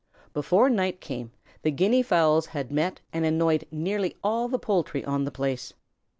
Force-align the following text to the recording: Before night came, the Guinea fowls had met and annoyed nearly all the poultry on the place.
Before 0.33 0.67
night 0.67 0.99
came, 0.99 1.29
the 1.61 1.69
Guinea 1.69 2.01
fowls 2.01 2.47
had 2.47 2.71
met 2.71 3.01
and 3.13 3.23
annoyed 3.23 3.67
nearly 3.69 4.15
all 4.23 4.47
the 4.47 4.57
poultry 4.57 5.05
on 5.05 5.25
the 5.25 5.29
place. 5.31 5.73